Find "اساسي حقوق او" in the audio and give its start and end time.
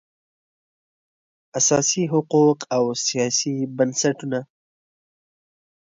1.59-2.85